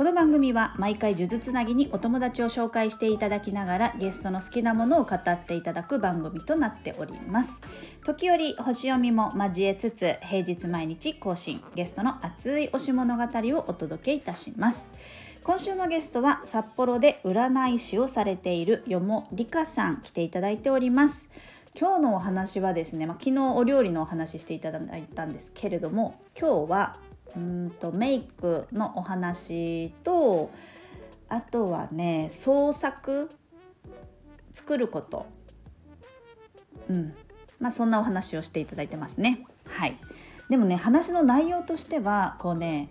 [0.00, 7.60] この番組は毎回数珠つなぎにお友達を紹介していただきながらゲストの好きなものを語っていただく番組となっております。
[8.02, 14.90] 時折星読みも交えつつ平日毎日更新ゲストの熱い推し物語をお届けいたします。
[15.44, 21.28] 今週のゲストは札幌で占い師をされているよもりかさん来ていただいております。
[21.78, 26.96] 今日のお話はですね、まあ、昨日お料理のお話ししていただいたんですけれども今日は
[27.36, 30.50] うんとメイクのお話と
[31.28, 33.30] あとはね創作
[34.52, 35.26] 作ること。
[36.88, 37.14] うん。
[37.60, 39.44] まあそんなお話をしていただいてますね。
[39.66, 39.96] はい。
[40.48, 42.90] でもね話の内容としてはこうね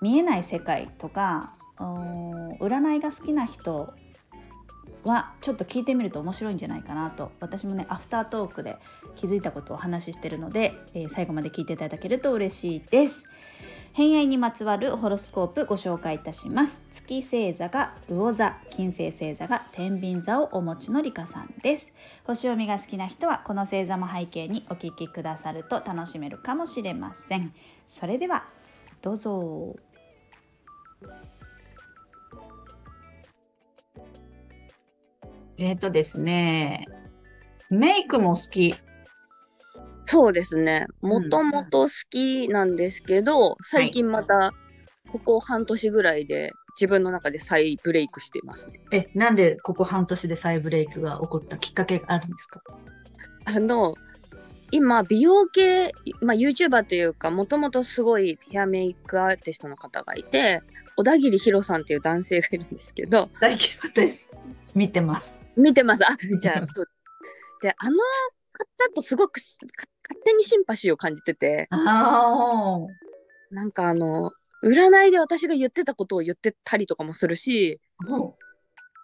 [0.00, 3.94] 見えない世界とか占いが好きな人
[5.08, 7.32] はちょっと聞いてみると面白いんじゃないかなと。
[7.40, 8.78] 私もねアフタートークで
[9.16, 13.24] 気づいたことをお話ししてるので、えー、最後まで聞いていただけると嬉しいです。
[13.92, 16.84] 偏愛にまつわるホロスコープご紹介いたします。
[16.90, 21.92] 月星座が魚座金星星座が天秤座をお持ちのりかさんです。
[22.24, 27.52] 星読みが好きな人はこの星座も背景にお聞きくださると楽しめるかもしれません。
[27.86, 28.46] それでは
[29.02, 29.74] どうぞ。
[35.58, 36.84] えっ、ー、とですね、
[37.68, 38.74] メイクも好き。
[40.06, 40.86] そうですね。
[41.02, 44.52] もともと好きなんですけど、うん、最近また、
[45.10, 48.80] ここ半年ぐらいで自分の中で再ブレイクしてますね。
[48.92, 52.62] え、なんでここ半年で再ブレイクが起こったきっかけがあるんですか？
[53.44, 53.94] あの、
[54.70, 60.62] 今、美容系、まあ、YouTuber というか、もともとすごいヘアメイクアーティストの方がいて、
[60.98, 63.30] 小田切ヒロさんっていう男性がいるんですけど。
[63.40, 64.36] 大嫌いです。
[64.74, 65.40] 見てます。
[65.56, 66.04] 見てます。
[66.04, 66.08] あ、
[66.40, 66.86] じゃあ、そう。
[67.62, 67.96] で、あの
[68.52, 69.60] 方とすごく勝
[70.24, 71.68] 手にシンパシーを感じてて。
[71.70, 72.80] あ
[73.52, 74.32] なんかあの、
[74.64, 77.80] 占いで私が言ってたことを言ってたりとかもするし、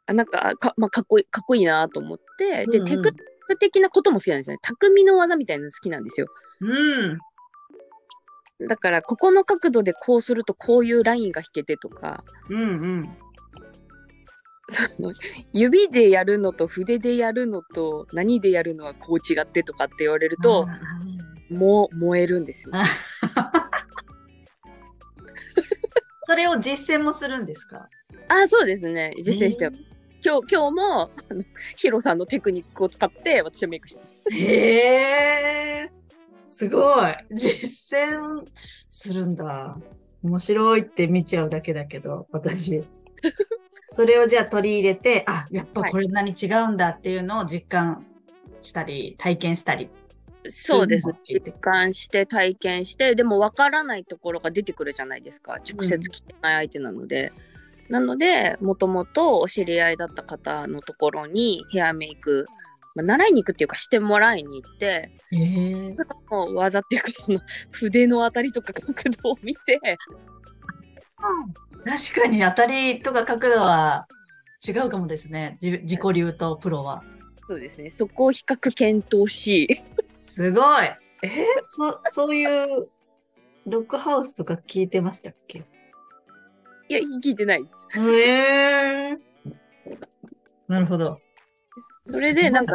[0.06, 4.58] あなんかか,、まあ、かっこいいかっこいいなと思って、で、うんうん、テクニック的なことも好きなんですよね。
[4.62, 6.26] 匠の技みたいなの好きなんですよ。
[6.60, 6.66] う
[7.06, 7.18] ん。
[8.68, 13.16] だからここの角度でこうするとこういうラインが引けてとか、うんうん、
[14.68, 15.12] その
[15.52, 20.66] 指でやるのと筆でやるのと何でやるのはこう違ってとかって言われると
[21.50, 22.72] もう燃えるんですよ。
[26.22, 27.88] それを実践もするんですか？
[28.28, 29.14] あそうですね。
[29.18, 29.72] 実践して、えー、
[30.24, 31.44] 今日今日もあの
[31.76, 34.24] ヒロさんのテクニックを使って私はメイクしてます。
[34.30, 36.03] へえー
[36.54, 37.12] すごい。
[37.32, 38.46] 実践
[38.88, 39.76] するんだ。
[40.22, 42.84] 面白いって見ちゃうだけだけど、私。
[43.86, 48.06] それをじゃあ取り入れて、あ、やっぱこれ何違うんだっていうのを実感
[48.62, 49.90] したり、体験したり。
[50.48, 51.22] そうです。
[51.24, 55.54] 実感して体験して、でも分からないところが出てくるじゃないですか。
[55.54, 57.32] 直接来てない相手なので。
[57.88, 62.46] うん、なので、もともとお知り合いだった方のところにヘアメイク
[62.94, 65.96] まあ、習いに行くっていうかしてもらいに行って、えー、
[66.30, 67.40] もう技っていうかその
[67.72, 69.80] 筆の当たりとか角度を見て、
[71.84, 74.06] 確かに当たりとか角度は
[74.66, 75.56] 違うかもですね。
[75.60, 77.02] 自己流とプロは。
[77.48, 77.90] そうですね。
[77.90, 79.82] そこを比較検討し。
[80.22, 80.86] すごい。
[81.22, 81.26] え？
[81.26, 82.88] ー、そそういう
[83.66, 85.64] ロックハウスとか聞いてましたっけ？
[86.88, 87.74] いや聞いてないです。
[87.98, 89.18] へえー、
[90.68, 91.18] なるほど。
[92.04, 92.74] それでなんか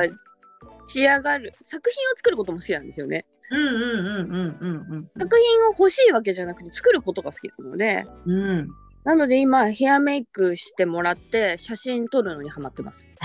[0.88, 3.26] 仕上がる作品を作ることも好きなんですよね。
[3.52, 5.10] うんうんうんうんうんうん。
[5.18, 8.70] 作品を欲しいわけじゃなくて作ることが好きなので、うん、
[9.04, 13.08] なので今ヘアメイクしてもらって写真撮るのにハマってます。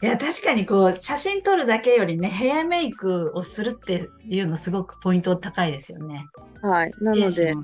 [0.00, 6.26] いや確かにこう写真撮るだけよりねヘアメイクをするっていうのすごくポイント高いですよね。
[6.62, 7.54] はいなので、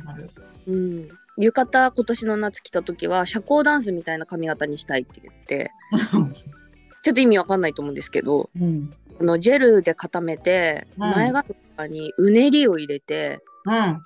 [0.67, 5.71] うん、浴衣今年の夏来た時は社交ダンスみたいな髪型にしたいって言って
[7.05, 13.75] ちょっと意味わかんないと思うんですけど、うん、このジェルで固めて、うん、前髪とかにうねりを入れて、うん。
[13.75, 14.03] あ、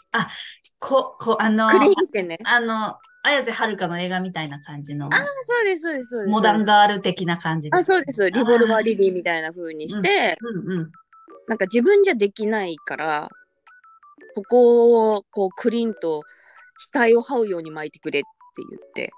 [0.78, 2.38] こ、こ、あの、クリーンってね。
[2.44, 5.08] あの、綾瀬はるかの映画みたいな感じの。
[5.12, 6.30] あ、そうです、そうです、そうです。
[6.30, 8.30] モダンガール的な感じあ、そうです。
[8.30, 10.92] リボルバーリリーみたいな風にして、うん、うん、うん、
[11.46, 13.28] なんか自分じゃできないから、
[14.34, 16.22] ここをこうクリーンと
[16.92, 18.28] 額を這うように巻いてくれって
[18.70, 19.10] 言って、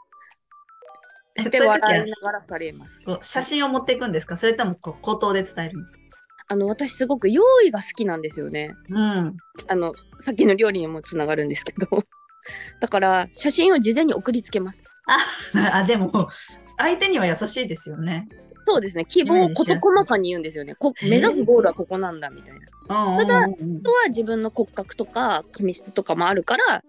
[1.38, 2.98] して笑いながらされます。
[3.22, 4.36] 写真を持っていくんですか？
[4.36, 6.00] それともこう口頭で伝えるんですか？
[6.48, 8.74] あの私すごく用意が好きなんですよね。
[8.88, 9.36] うん。
[9.68, 11.86] あのさっきの料理にもつながるんですけど
[12.80, 14.82] だから写真を事前に送りつけます。
[15.06, 15.18] あ
[15.78, 16.28] あでも
[16.78, 18.28] 相手には優しいですよね。
[18.66, 22.60] そうですね希望を事細かに言うんですよねこ目指すゴールはここなんだみたいな。
[23.16, 26.82] ただ、あとは自分の骨格とか髪質とかもあるから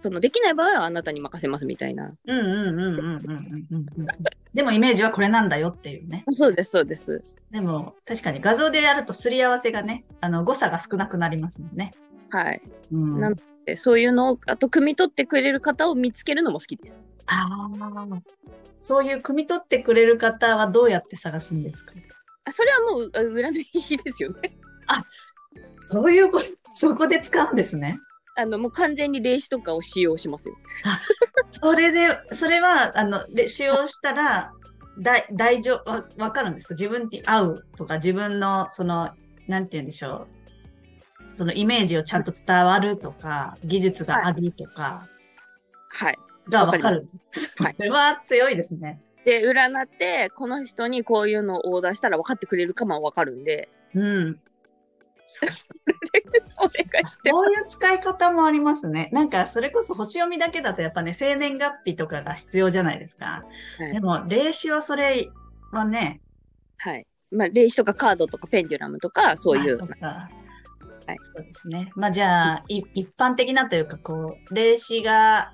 [0.00, 2.14] そのできない場合はあなたに任せますみたいな。
[2.26, 3.24] うんうんうんうんうん
[3.70, 4.06] うんうん。
[4.52, 6.24] でもイメージはこれなんだよっていうね。
[6.30, 7.24] そうですそうです。
[7.50, 11.92] でも確かに画像でやるとすり合わせがね、あの誤差が少なくなりますもんね。
[12.30, 12.60] はい。
[12.92, 17.00] うん、なのでそういうのをあと汲み取ってくれる方を見つけるのも好きです。
[17.26, 18.18] ああ。
[18.80, 21.92] そういう汲み取ってくれる方はどうやって探すんですか？
[22.44, 24.58] あそれはもう占いですよね。
[24.88, 25.02] あ
[25.80, 26.44] そういうこと、
[26.74, 27.98] そこで使うんですね。
[28.36, 30.56] あのもう完全に霊視とかを使用しますよ。
[31.50, 34.52] それで、それは、あの、使用したら、
[34.98, 36.74] だ大丈夫、わ、わかるんですか？
[36.74, 39.10] 自分に合うとか、自分の、その、
[39.46, 40.26] なんて言うんでしょ
[41.30, 41.34] う？
[41.34, 45.08] そのイメージをちゃんと伝わるとか、技術があるとか。
[45.90, 46.18] はい。
[46.48, 47.06] がわかる。
[47.58, 47.74] はい。
[47.76, 49.00] それは強いですね。
[49.24, 53.68] で、占って、この人にこういうのをオーダーしたら分かってくれるかもわかるんで。
[53.94, 54.40] うん。
[55.26, 55.46] そ
[57.48, 59.08] ういう使い方もありますね。
[59.12, 63.44] なんか、それこそ星読みだけだとやっぱね、生年月日とかが必要じゃないですか。
[63.78, 65.30] はい、でも、霊視はそれ
[65.72, 66.20] はね。
[66.78, 67.06] はい。
[67.30, 69.78] まあ、霊視とかカードとかペンデュラムとか、そういう。
[71.06, 71.90] はい、そうですね。
[71.96, 75.52] まあじゃあ、一般的なというか、こう、霊視が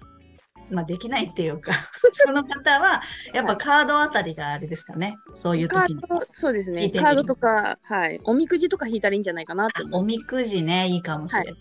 [0.71, 1.73] まあ、できないっていうか
[2.13, 3.03] その方は、
[3.33, 5.17] やっぱカードあたりがあれですかね。
[5.35, 6.03] そういう時に。
[6.29, 6.91] そうですね。
[6.91, 8.21] カードとか、はい。
[8.25, 11.53] おみくじとか引いたらいいんじゃないかなっておみくじね、いいかもしれない。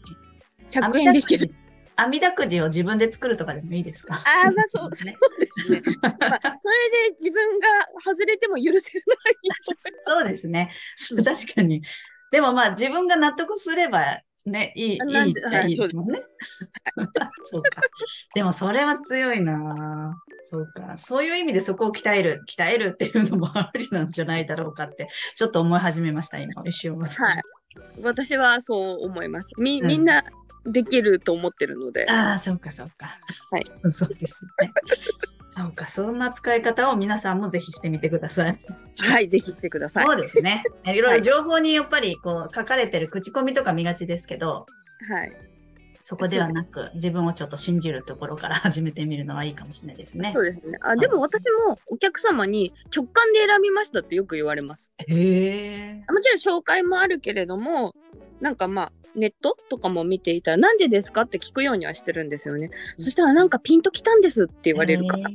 [0.83, 1.53] はい、100円できる。
[1.95, 4.15] あみだくじを自分で作るとかでもいいですか？
[4.15, 5.17] ああ、まあそうですね。
[5.19, 5.81] そうですね。
[6.01, 7.67] まあ、それで自分が
[8.01, 9.35] 外れても許せない。
[9.99, 10.71] そうですね。
[11.25, 11.81] 確かに。
[12.31, 16.21] でもまあ自分が納得すればね、いい、いい、いいですもんね。
[17.41, 17.81] そうか。
[18.33, 20.97] でもそれは強いなそうか。
[20.97, 26.97] そういう意味でそこを鍛える、鍛えるっていうのもありなんじゃないだろうかって、ちょっと思い始めました、今、一瞬。
[26.97, 27.41] はい。
[28.01, 29.47] 私はそう思います。
[29.57, 30.23] み、みんな
[30.65, 32.09] できると思ってるので。
[32.09, 33.19] ああ、そうか、そうか。
[33.51, 33.91] はい。
[33.91, 34.71] そうですね。
[35.45, 38.59] そうか、そんな使い方を皆さんもぜひしてみてください。
[38.99, 40.05] はい、ぜひしてください。
[40.05, 40.63] そうですね。
[40.85, 44.65] いろいろ情報にやっぱりこう書かれてる口コミとか見がちですけど、
[45.07, 45.35] はい。
[46.01, 50.31] そこではなく、自分をちょっと信じるところから始めてみるのはいいかもしれないですね。
[50.33, 50.77] そうですね。
[50.81, 54.91] あ、でも私もお客様に直感で選びましたってよく言われます。
[54.97, 56.03] へえ。
[56.09, 57.93] もちろん紹介もあるけれども、
[58.39, 62.69] なんかまあ、ネットとかも見ていたら、なんでですかって聞くようにはしてるんですよね。
[62.97, 65.29] うん、そしたら、なんかピンときたんですって言われるから。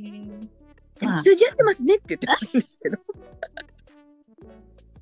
[1.23, 2.99] 通じ合ってますねって言ってたんですけど。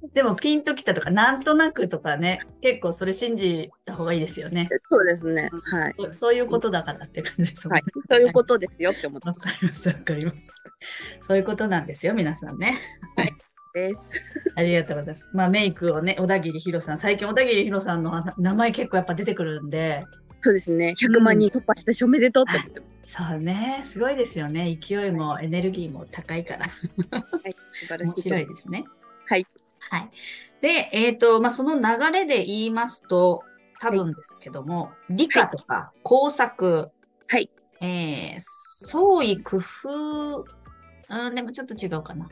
[0.15, 4.69] でもピンときたとか、なんとなくとかね、結構それ信じた方がいいですよね。
[4.91, 5.51] そうですね。
[5.65, 5.95] はい。
[6.11, 7.73] そういうことだからって感じですね。
[7.73, 7.83] はい。
[8.11, 9.29] そういうことですよって思って。
[9.31, 10.53] わかります、わかります。
[11.19, 12.77] そういうことなんですよ、皆さんね。
[13.17, 13.33] はい。
[13.73, 14.01] です。
[14.55, 15.29] ありがとうございます。
[15.33, 20.05] まあメイクをね、小田切ヒロさん、最近小田切ヒロさんの名前結構やっぱ出てくるんで。
[20.41, 20.95] そうですね。
[20.99, 23.15] 100万人突破したし、おめでとうって思ってます。
[23.15, 24.79] そうね、すごいですよね。
[24.81, 26.67] 勢いもエネルギーも高いから。
[26.67, 26.69] は
[27.49, 28.13] い、素晴らしい。
[28.13, 28.85] 面白いですね。
[29.27, 29.47] はい。
[29.79, 30.11] はい。
[30.61, 33.43] で、えっ、ー、と、まあ、その流れで言いますと、
[33.81, 36.91] 多分ですけども、はい、理科とか工作、
[37.29, 37.51] はい。
[37.81, 40.45] えー、創意工夫、
[41.09, 42.29] うん、でもちょっと違うかな。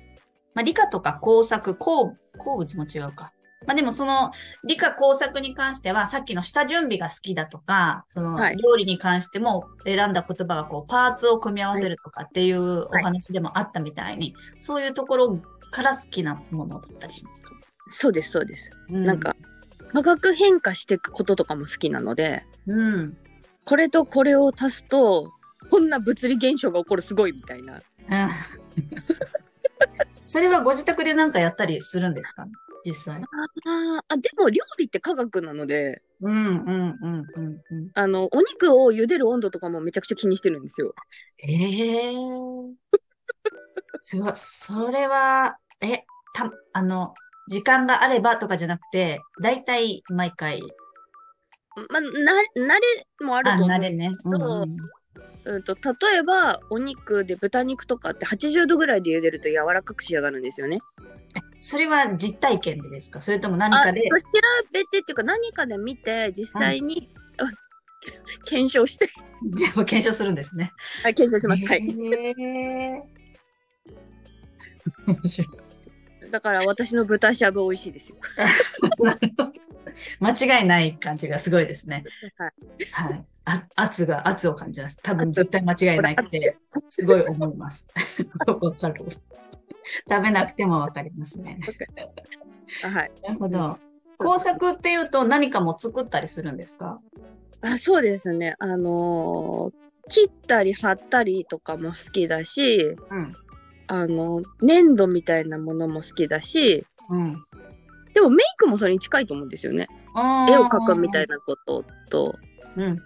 [0.54, 3.32] まあ、理科とか工作、工、工物も違うか。
[3.66, 4.30] まあ、でもその
[4.64, 15.38] 理科工作に関してはさっきの下準備が好きだとか、その料理に関しても選んだ言葉がこうパーツを組み合わせるとかっていうお話でもあったみたいに、はい、そういうところ
[15.70, 17.52] から好きなものだったりしますか？
[17.86, 18.70] そうです、そうです。
[18.88, 19.36] うん、なんか
[19.92, 23.16] 化学変化していくこととかも好きなので、うん、
[23.66, 25.30] これとこれを足すと
[25.70, 27.82] こんな物理現象が起こるすごいみたいな。
[30.30, 32.46] それはご自宅で何かやったりするんですか？
[32.86, 33.20] 実際。
[33.20, 37.88] ああ、でも料理って科学なので、うんうんうんうんうん。
[37.94, 40.94] あの、お肉を茹でる温度とかもめちゃくちゃ気にしてるんですよ。
[41.38, 42.12] へえ
[44.00, 44.32] すごい。
[44.36, 47.12] それは、え、た、あの、
[47.48, 50.62] 時間があればとかじゃなくて、だいたい毎回。
[51.90, 52.08] まあ、な、
[52.76, 52.80] 慣
[53.20, 53.68] れもあると思う。
[53.68, 54.16] 慣れね。
[54.24, 54.76] うん、うん
[55.44, 60.80] うんと、例えばお肉で豚肉とかって80度ぐらいで茹でると柔らかく仕上がるんですよね。
[61.58, 63.20] それは実体験でですか？
[63.20, 64.02] それとも何かで？
[64.02, 64.06] 調
[64.72, 67.48] べてっていうか何かで見て実際に、うん、
[68.44, 69.08] 検証して
[69.54, 70.72] じゃあ検証するんですね。
[71.02, 71.64] はい、検証します。
[71.66, 71.82] はい。
[71.82, 73.04] 面
[75.24, 75.48] 白い。
[76.30, 78.16] だから私の豚しゃぶ美味しいですよ。
[80.20, 82.04] 間違いない感じがすごいですね。
[82.36, 82.52] はい。
[83.10, 83.24] はい。
[83.44, 84.98] あ圧が、圧を感じます。
[85.02, 86.56] 多分絶対間違いないって、
[86.88, 87.88] すごい思います。
[88.46, 89.04] わかる。
[90.08, 91.58] 食べなくてもわかりますね。
[92.82, 93.12] はい。
[93.22, 93.78] なるほど。
[94.18, 97.00] 工作っていうと何かも作ったりするんですか？
[97.62, 98.54] あそうですね。
[98.58, 99.74] あのー、
[100.08, 103.34] 切ったり貼ったりとかも好きだし、うん、
[103.92, 107.44] あの粘土みたいなものも好きだし、うん、
[108.14, 109.88] でもメイクもそれに近いと思うんですよね。
[110.48, 112.36] 絵を描くみたいなことと、
[112.76, 112.96] うん、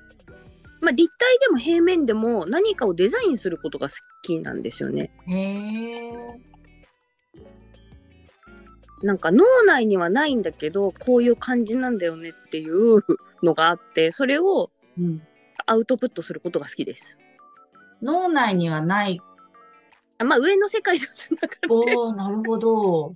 [0.83, 5.11] まあ、立体でも平面でも何かをデザインすることが好きなんですよね。
[5.27, 6.13] へ
[9.03, 13.03] なんか脳内にはないんだけどこういう感じなんだよねっていう
[13.43, 14.71] のがあってそれを
[15.65, 17.17] アウトプットすることが好きです。
[18.03, 19.19] 脳内にはない
[20.19, 23.15] あまあ上の世界でつながっておなるほど。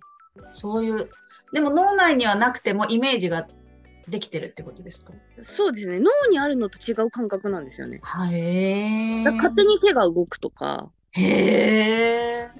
[0.50, 1.11] そういう
[1.52, 3.47] でも脳内にはなくてもイメージが
[4.09, 5.12] できてるってことですか？
[5.43, 5.99] そうですね。
[6.00, 8.00] 脳にあるのと違う感覚なんですよね。
[8.31, 10.90] へえ勝手に手が動くとか。
[11.12, 12.50] へえ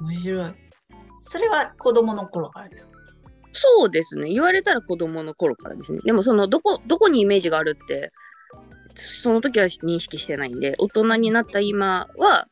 [0.00, 0.54] 面白い。
[1.18, 2.98] それは子供の頃からですか？
[3.52, 4.28] そうですね。
[4.30, 6.00] 言われたら子供の頃からですね。
[6.04, 8.12] でもそのどこどこにイメージがあるって
[8.94, 12.48] その時は認識してないんで大人になった今は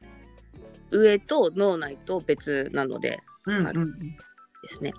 [0.96, 4.92] 上と脳内と別なので、うん、うん、ですね。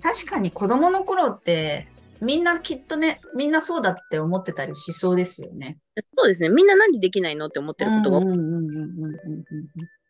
[0.00, 1.88] 確かに子供の頃って
[2.20, 5.78] みんなきっとねみんなそうだって思ってたりしそうですよね。
[6.16, 8.20] そうですねみんな何でできないのって思ってることが。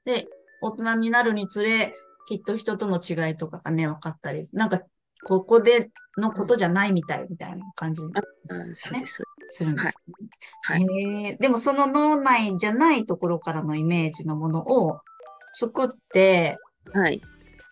[0.04, 0.28] で
[0.60, 1.94] 大人になるにつれ
[2.28, 4.82] きっと人との違いとかがね分かったりなんか
[5.24, 8.10] ここでのことじゃないみたいみたいな感じ、ね、
[8.48, 9.22] うん、そうです。
[9.52, 9.92] するんです、ね、
[10.62, 15.00] はい、はい、でもその脳内じゃないところからのイメージのものを
[15.54, 16.58] 作って、
[16.92, 17.20] はい。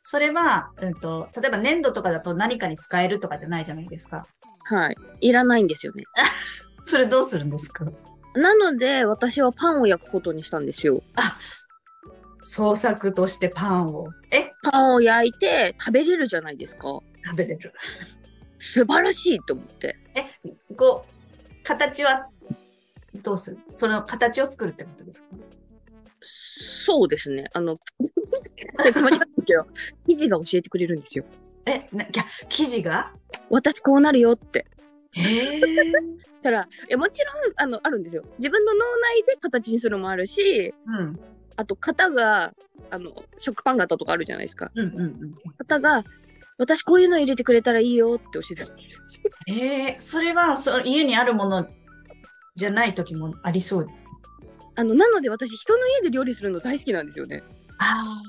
[0.03, 4.27] それは、うんと、例えば粘土とかだと何かに使えるとかじゃないじゃないですか。
[4.65, 4.97] はい。
[5.21, 6.05] いらないんですよね。
[6.85, 7.85] それどうするんですか？
[8.35, 11.03] なので、私はパンを焼くことにしたんですよ。
[11.17, 11.37] あ
[12.43, 14.09] 創作としてパンを。
[14.31, 14.53] え？
[14.63, 17.01] パンを焼いて食べれるじゃないですか。
[17.25, 17.73] 食べれる。
[18.59, 19.97] 素晴らしいと思って。
[20.15, 20.25] え、
[20.77, 21.20] こう、
[21.63, 22.29] 形は
[23.23, 23.59] どうする？
[23.69, 25.29] その形を作るってことですか？
[26.23, 27.49] そうですね。
[27.55, 29.67] あの、間違うんですけど、
[30.07, 31.25] 生地が教えてくれるんですよ。
[31.67, 33.13] え、ないや、生地が？
[33.49, 34.67] 私こうなるよって。
[35.13, 35.61] へえ。
[35.61, 38.25] そしたら、いやもちろんあのあるんですよ。
[38.39, 41.21] 自分の脳内で形にするのもあるし、うん、
[41.57, 42.55] あと型が
[42.91, 44.71] あの食パン型とかあるじゃないですか。
[44.75, 46.05] うんうんうん、型が
[46.61, 49.31] 私こういうの入れてくれたらいいよって教えてたんですよ。
[49.49, 51.67] えー、それはそ家にあるもの
[52.55, 53.87] じゃない時もありそう
[54.75, 57.43] あのなので私人の家で料理するの大好きなんですよね。
[57.79, 58.23] あ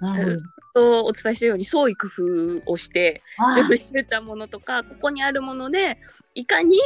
[0.00, 0.06] あ。
[0.06, 0.38] なる
[0.74, 1.04] ほど。
[1.06, 3.20] お伝えしたように創意工夫をして
[3.56, 5.98] 準備してたものとかここにあるもので
[6.36, 6.78] いかに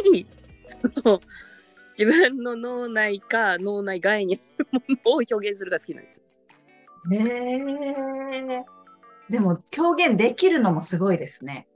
[1.98, 6.22] 自分の脳内か脳内外にあるものを表現するが好きなんですよ。
[7.12, 8.83] へえー。
[9.28, 11.66] でも表現できるのもすごいですね。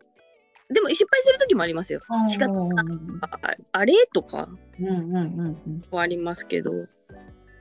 [0.71, 2.00] でも失敗する時もありますよ。
[2.28, 2.52] 仕方
[3.23, 3.95] ああれ？
[4.12, 4.49] とか
[5.90, 6.73] はありますけど、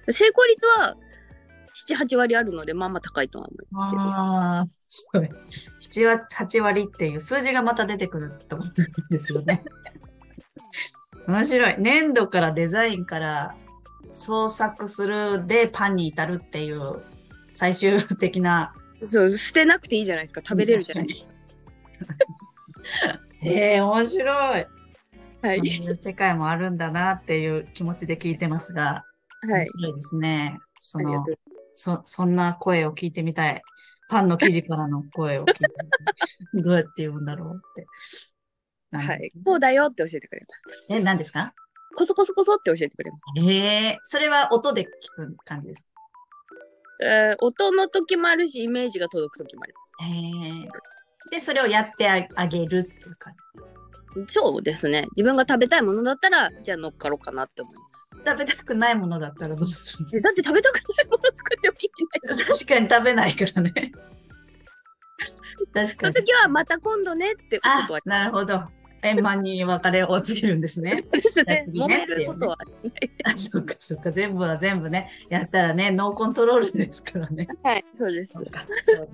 [0.09, 0.97] 成功率は
[1.89, 4.01] 7、8割あるので、まあまあ高いとは思いますけど。
[4.01, 5.29] ああ、すごい。
[5.81, 8.73] 7、8割っていう数字がまた出てくると思うん
[9.09, 9.63] ですよね。
[11.27, 11.75] 面白い。
[11.77, 13.55] 粘土からデザインから
[14.11, 17.01] 創作するでパンに至るっていう
[17.53, 18.73] 最終的な
[19.05, 21.33] そう捨てなくていいじゃないですか食べれるじゃないですか。
[23.41, 24.67] へ え面白い。
[25.41, 25.67] はい。
[25.69, 29.03] 世界もあるんだなっていう気持ちで聞いてますが、
[29.47, 29.67] はい。
[29.67, 30.57] いですね。
[30.79, 31.25] その
[31.75, 33.61] そそんな声を聞いてみたい。
[34.09, 36.63] パンの生地からの声を聞いてみたい。
[36.63, 37.85] どうやって言うんだろうって。
[38.97, 39.31] はい。
[39.43, 40.93] こうだよって教えてくれます。
[40.93, 41.53] え、何ですか？
[41.95, 43.21] コソコソコソって教えてくれます。
[43.39, 45.85] ええー、それは音で聞く感じです
[47.01, 49.95] えー、音の時もあるし、イメージが届く時もあります。
[50.03, 53.67] へで、それをやってあげるっていう感じ
[54.29, 55.05] そうですね。
[55.11, 58.09] 自分が食べたいものだったら、じゃあ乗っかろうかなって思います。
[58.25, 61.89] 食べたくないものだったらどうするだって食べたくないもの作ってもいい
[62.29, 63.71] ない確かに食べないからね。
[65.73, 65.87] 確かに。
[65.87, 67.99] その時はまた今度ねってことは。
[68.05, 68.63] なるほど。
[69.03, 71.01] 円満に別れをつけるんですね。
[71.11, 71.65] ですね。
[71.67, 72.57] 揉めることは
[73.23, 74.11] あ、そっかそっか。
[74.11, 77.47] 全部は全部ね、やったらね、ノーコントロールですからね。
[77.63, 78.33] はい、そうです。
[78.33, 78.51] そうで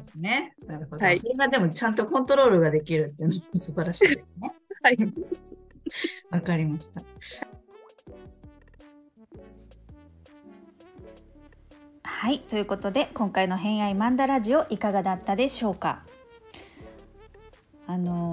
[0.06, 0.56] すね。
[0.66, 1.06] なるほど。
[1.06, 4.54] はい、それがでもちゃんとコントロールができるっていうのも素晴らしいですね。
[4.82, 4.98] はい。
[6.30, 7.04] わかりました。
[12.06, 16.04] はいということで今回の「偏愛マンダラジオ」いかがだったでしょうか？
[17.86, 18.33] あの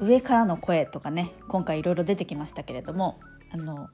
[0.00, 3.18] 上からの声とかね今回いろいろ出てきましたけれども
[3.50, 3.88] あの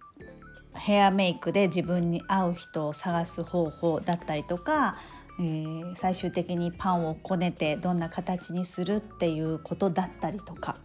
[0.75, 4.97] ヘアメイクで自分に合う人を探す方法だったりとか、
[5.39, 10.77] えー、最終的にパンをこねてどんな形にするっていうことだったりとか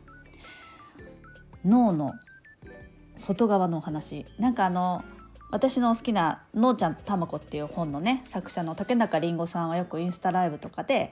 [1.66, 2.14] 脳の
[3.18, 4.26] 外側のお話。
[4.38, 5.04] なんかあの
[5.52, 11.12] 私の好きな「のーちゃんとたまこ」っていう本のね作者の竹中りんごさんはよくインスタライブとかで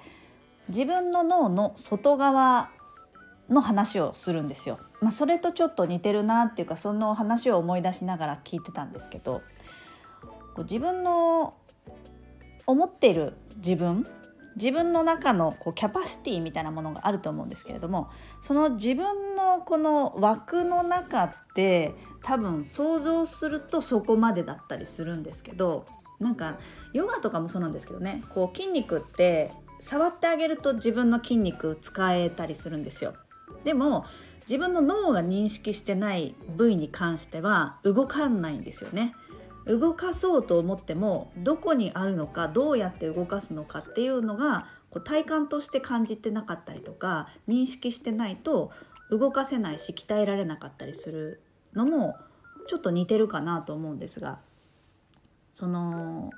[0.70, 2.70] 自分の脳の外側
[3.50, 4.80] の話をするんですよ。
[5.02, 9.42] まあ、それとちょっと似てるなっていうかその話を思い出しながら聞いてたんですけど
[10.58, 11.54] 自分の
[12.66, 14.08] 思っている自分
[14.56, 18.10] 自分の中のこうキャパシティみたいなものがあると思うんですけれども
[18.42, 25.86] その自分のこの枠の中って多分想像するとそこまでだったりするんですけど
[26.20, 26.58] なんか
[26.92, 33.14] ヨガとかもそうなんですけどねこう筋肉って触ってあげると自分の筋肉使えたりするんですよ。
[33.68, 34.06] でも
[34.44, 39.14] 自分の脳が認識してない部位に関しては動かないんですよね。
[39.66, 48.72] 動かそうと思ってもどこにあるのかどうやって動かすのかっていうのがこう体感として感じてなかったりとか認識してないと
[49.12, 51.42] 動かせないし鍛えられなかったりする
[51.74, 52.16] のも
[52.70, 54.40] ちょっと似てるかなと思うんですが
[55.52, 56.30] その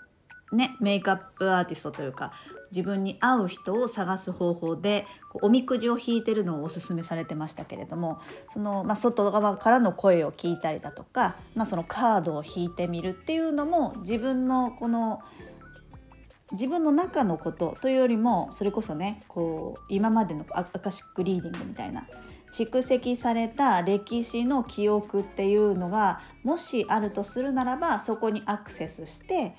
[0.52, 2.32] ねメイクアップアーティストというか
[2.72, 15.22] 自分に合う人を探す方法でこうおみくじを引いてるのをおすすめされてましたけれどもその、まあ、外側からの声を聞いたりだとか、まあ、そのカードを引いてみるっていうのも自分のこの
[16.52, 22.08] 自分の中のことというよりもそれこそねこう今までのアカシックリーディングみたいな
[22.52, 29.56] 蓄積された歴史の記憶っていうのがもしあるとするならばそこにアクセスして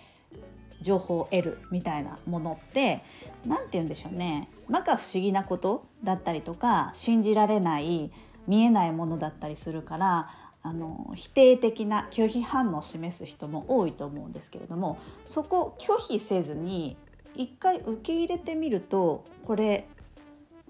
[0.80, 3.02] 情報を得るみたいなものって
[3.46, 4.48] 何て言うんでしょうね。
[4.66, 8.10] 摩訶不思議なことだったりとか信じられない
[8.46, 10.30] 見えないものだったりするから
[10.62, 16.96] あの否定的な拒否反応を示す人も多いと思うんですけれどもそこ拒否せずに
[17.34, 19.86] 一回受け入れてみるとこれ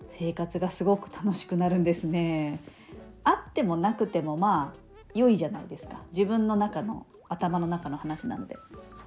[0.05, 2.61] 生活がすごく楽しくなるんですね。
[3.23, 4.79] あってもなくてもまあ
[5.14, 6.03] 良いじゃないですか。
[6.12, 8.57] 自分の中の頭の中の話なので。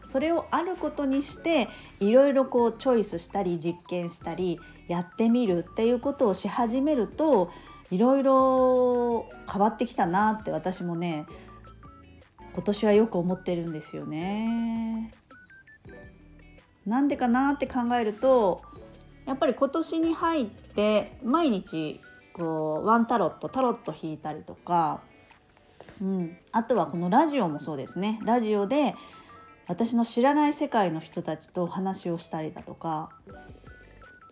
[0.03, 7.51] それをあることにしていろいろこうチョイスしたり実験したりやってみるっていうことをし始めると
[7.89, 11.25] いろいろ変わってきたなって私もね
[12.53, 15.11] 今年はよく思ってるんですよね。
[16.85, 18.61] なんでかなって考えると
[19.25, 22.01] やっぱり今年に入って毎日
[22.33, 25.01] こうワンタロットタロット引いたりとか、
[26.01, 28.95] うん、あとはこのラジオもそうですねラジオで
[29.67, 33.10] 私の知らない世界の人たちと話をしたりだとか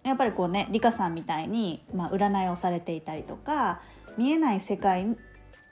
[0.03, 3.81] やっぱりこうねリカさんみたいに、まあ、占いをされていたりとか
[4.17, 5.15] 見えない世界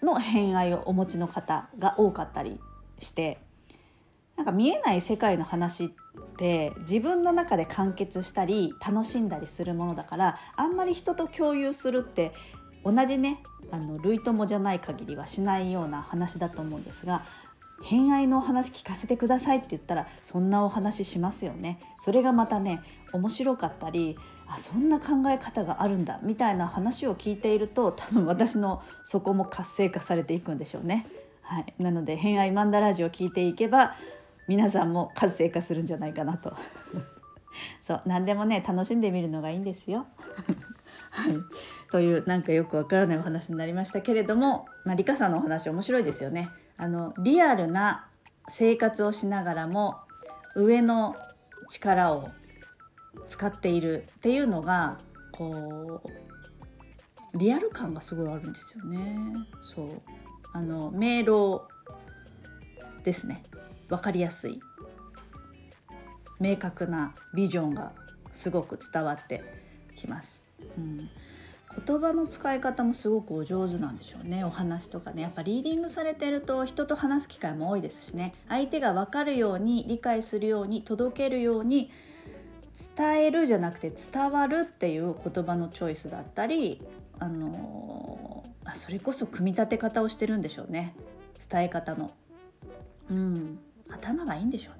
[0.02, 2.60] の偏愛をお持ちの方が多かったり
[3.00, 3.39] して
[4.38, 5.89] なんか見えない世界の話っ
[6.38, 12.32] て自分の中で完結したり楽しんだりするものだからあんまり人と共有するって
[12.86, 17.24] 同じねあの類友じゃない限りはしないような話だと思うんですが
[17.83, 22.81] 偏愛のお話聞かせてくださいって言ったらそんなお話しますよねそれがまたね
[23.13, 31.05] 面白かったりあそんな考え方があるんだみたいな話を聞いていると多分私のそこも活性化されていくんでしょうね。
[31.41, 33.95] はい、なので偏愛マンダラジオを聞いていけば
[34.47, 36.55] 皆さんも活性化するんじゃないかなと
[37.81, 40.07] そう何でもね楽しんでみるのがいいんですよ。
[41.11, 41.33] はい、
[41.91, 46.49] というなんかよくわからないお話になりましたけれども、まあ、リカさんのお話面白いですよね。
[46.79, 48.07] あのリアルな
[48.47, 49.97] 生活をしながらも
[50.55, 51.15] 上の
[51.69, 52.29] 力を
[53.27, 54.97] 使っているっていうのが
[55.33, 59.15] こうリアル感がすごいあるんですよね。
[59.61, 60.01] そう
[60.53, 61.67] あの明朗
[63.03, 63.43] ですね
[63.89, 64.59] 分かりやすい
[66.39, 67.91] 明確なビジョンが
[68.31, 69.43] すごく伝わって
[69.95, 70.43] きます。
[70.77, 71.09] うん、
[71.86, 81.91] 言葉の使い方もすごくお上手なんでしょうねお話とかねやっぱリーディングされてると人と話す機会も多いですしね相手が分かるように理解するように届けるように
[82.97, 86.82] 伝えるじゃなくて伝わるっていう言葉のチョイスだったり
[87.19, 90.95] あのあそれこそ組み立て方をしてるんでしょうね
[91.49, 92.12] 伝え方の。
[93.10, 94.71] うん頭がいいんでしょ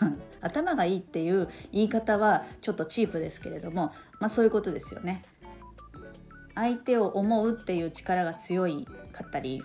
[0.00, 0.16] うね。
[0.40, 5.22] 頭がいいっていう言い方はちょっとチープですけれどもまあそういうことですよね。
[6.60, 9.62] 相手を思うっていう力が強いかったり、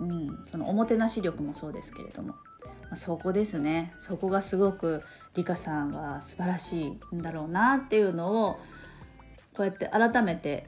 [0.00, 2.34] うん、そのおもてなし力もそうですけれども
[2.90, 5.02] まそこですねそこがすごく
[5.34, 8.60] リカさんは素晴らしいんだろうなっていうのを
[9.56, 10.66] こうやって改めて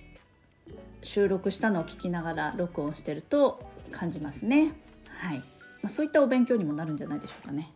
[1.03, 3.61] 収録したのを聞きながら録音してると
[3.91, 4.73] 感じますね。
[5.19, 5.45] はいま
[5.87, 7.73] あ、そういったお勉強にもなるんじゃないでしょうかね。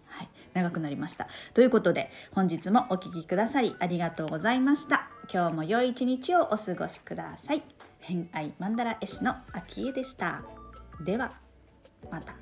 [0.57, 1.29] 長くなりました。
[1.55, 5.09] ということで本日もお聴きくださりありがとうございました。
[5.33, 7.63] 今日も良い一日をお過ごしください。
[8.01, 10.43] 偏愛マンダ絵師の秋江でした。
[11.05, 11.33] では
[12.11, 12.35] また。